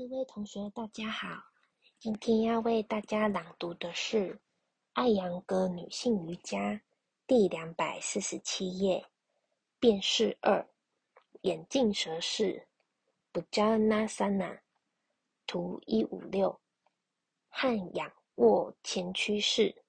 [0.00, 1.28] 各位同学大家好。
[1.98, 4.40] 今天要为大家朗读的是
[4.94, 6.80] 艾扬格女性瑜伽
[7.26, 9.04] 第两百四十七页
[9.78, 10.66] 变式二
[11.42, 12.66] 眼镜蛇式
[13.30, 14.60] baja nasana
[15.46, 16.58] 图一五六。
[17.50, 19.84] 汉仰卧前屈式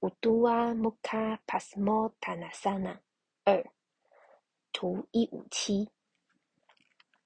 [0.00, 2.98] udoa muka passmo tanasana
[3.44, 3.62] 二
[4.72, 5.90] 图一五七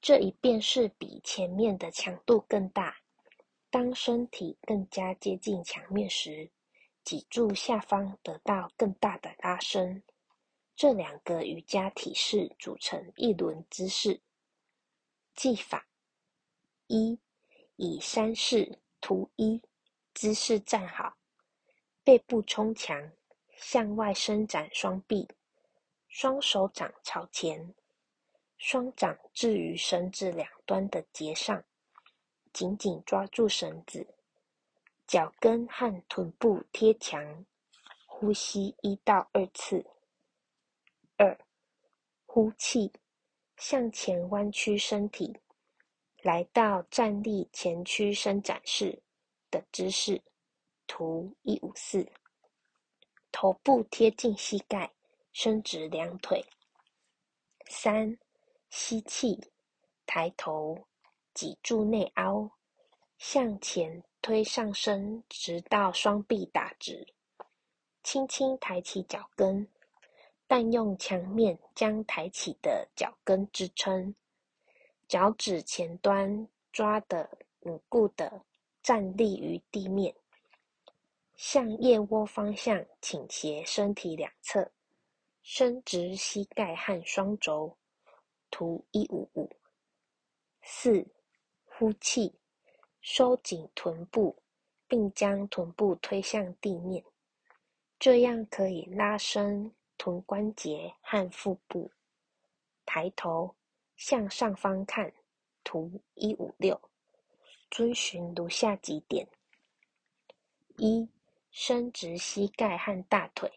[0.00, 2.96] 这一变是比前面的强度更大。
[3.68, 6.50] 当身体更加接近墙面时，
[7.02, 10.02] 脊柱下方得到更大的拉伸。
[10.74, 14.20] 这两个瑜伽体式组成一轮姿势。
[15.34, 15.86] 技法：
[16.86, 17.18] 一、
[17.76, 19.60] 以山式图一
[20.14, 21.16] 姿势站好，
[22.04, 23.12] 背部冲墙，
[23.56, 25.28] 向外伸展双臂，
[26.08, 27.74] 双手掌朝前。
[28.58, 31.62] 双掌置于绳子两端的结上，
[32.52, 34.06] 紧紧抓住绳子，
[35.06, 37.44] 脚跟和臀部贴墙，
[38.06, 39.84] 呼吸一到二次。
[41.18, 41.38] 二，
[42.24, 42.92] 呼气，
[43.56, 45.36] 向前弯曲身体，
[46.22, 49.02] 来到站立前屈伸展式
[49.50, 50.22] 的姿势。
[50.86, 52.10] 图一五四，
[53.32, 54.92] 头部贴近膝盖，
[55.32, 56.44] 伸直两腿。
[57.66, 58.16] 三。
[58.68, 59.50] 吸气，
[60.04, 60.86] 抬头，
[61.32, 62.50] 脊柱内凹，
[63.18, 67.06] 向前推上身，直到双臂打直。
[68.02, 69.68] 轻轻抬起脚跟，
[70.46, 74.14] 但用墙面将抬起的脚跟支撑，
[75.08, 77.28] 脚趾前端抓得
[77.60, 78.44] 稳固的
[78.82, 80.14] 站立于地面。
[81.34, 84.70] 向腋窝方向倾斜身体两侧，
[85.42, 87.76] 伸直膝盖和双肘。
[88.58, 89.50] 图一五五
[90.62, 91.06] 四，
[91.66, 92.34] 呼气，
[93.02, 94.34] 收紧臀部，
[94.88, 97.04] 并将臀部推向地面，
[97.98, 101.92] 这样可以拉伸臀关节和腹部。
[102.86, 103.54] 抬头
[103.94, 105.12] 向上方看，
[105.62, 106.80] 图一五六，
[107.70, 109.28] 遵循如下几点：
[110.78, 111.06] 一、
[111.50, 113.50] 伸直膝盖和大腿；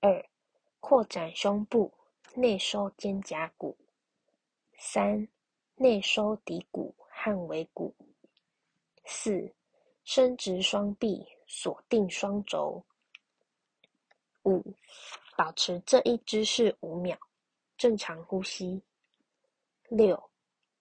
[0.00, 0.28] 二、
[0.80, 1.94] 扩展胸部，
[2.34, 3.74] 内收肩胛骨。
[4.78, 5.26] 三、
[5.74, 7.94] 内收骶骨和尾骨。
[9.04, 9.52] 四、
[10.04, 12.82] 伸直双臂，锁定双肘。
[14.44, 14.62] 五、
[15.36, 17.18] 保持这一姿势五秒，
[17.76, 18.80] 正常呼吸。
[19.88, 20.30] 六、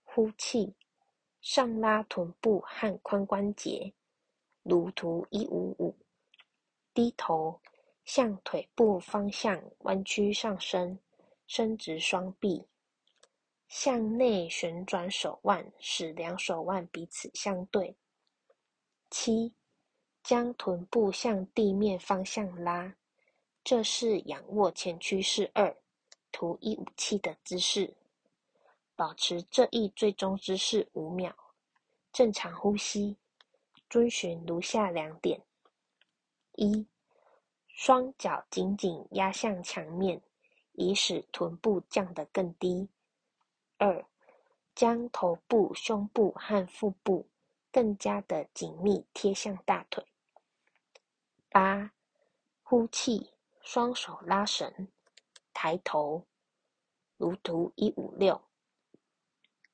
[0.04, 0.74] 呼气，
[1.42, 3.92] 上拉臀部和髋关节，
[4.64, 5.96] 如图一五五。
[6.94, 7.60] 低头，
[8.06, 10.98] 向腿部方向弯曲上身，
[11.48, 12.64] 伸直双臂。
[13.68, 17.96] 向内旋转手腕，使两手腕彼此相对。
[19.10, 19.54] 七，
[20.24, 22.96] 将臀部向地面方向拉，
[23.64, 25.76] 这是仰卧前屈式二，
[26.32, 27.94] 图一五七的姿势。
[28.96, 31.36] 保持这一最终姿势五秒，
[32.14, 33.18] 正常呼吸。
[33.90, 35.42] 遵循如下两点：
[36.56, 36.88] 一，
[37.68, 40.22] 双脚紧紧压向墙面，
[40.74, 42.90] 以使臀部降得更低。
[43.78, 44.06] 二，
[44.74, 47.28] 将头部、胸部和腹部
[47.72, 50.06] 更加的紧密贴向大腿。
[51.50, 51.92] 八，
[52.64, 54.88] 呼气，双手拉绳，
[55.54, 56.26] 抬头，
[57.18, 58.42] 如图一五六，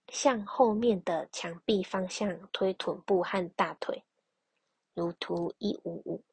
[0.10, 4.04] 向后面的墙壁方向推臀部和大腿，
[4.94, 6.24] 如图一五五。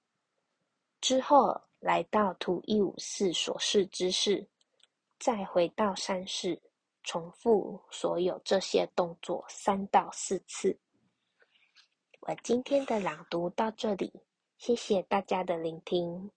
[1.00, 4.48] 之后来到图一五四所示姿势，
[5.18, 6.60] 再回到山式。
[7.08, 10.78] 重复所有这些动作三到四次。
[12.20, 14.12] 我今天的朗读到这里，
[14.58, 16.30] 谢谢大家的聆听。